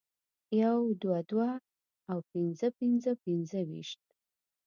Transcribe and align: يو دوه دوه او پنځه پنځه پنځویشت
يو 0.61 0.79
دوه 1.01 1.19
دوه 1.29 1.51
او 2.11 2.19
پنځه 2.31 2.67
پنځه 2.79 3.11
پنځویشت 3.23 4.01